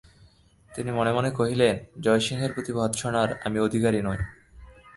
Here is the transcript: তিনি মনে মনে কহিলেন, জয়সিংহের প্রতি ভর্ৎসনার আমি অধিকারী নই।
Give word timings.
তিনি 0.71 0.91
মনে 0.91 1.11
মনে 1.13 1.29
কহিলেন, 1.31 1.75
জয়সিংহের 2.01 2.53
প্রতি 2.53 2.71
ভর্ৎসনার 2.73 3.29
আমি 3.45 3.57
অধিকারী 3.59 3.99
নই। 4.01 4.19